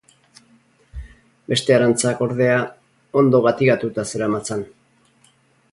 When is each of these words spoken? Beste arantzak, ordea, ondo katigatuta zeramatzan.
Beste 1.53 1.75
arantzak, 1.75 2.23
ordea, 2.29 2.57
ondo 3.23 3.45
katigatuta 3.49 4.07
zeramatzan. 4.15 4.65